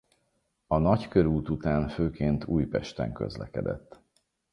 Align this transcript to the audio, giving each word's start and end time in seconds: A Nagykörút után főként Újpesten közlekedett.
A 0.67 0.77
Nagykörút 0.77 1.49
után 1.49 1.87
főként 1.89 2.45
Újpesten 2.45 3.13
közlekedett. 3.13 4.01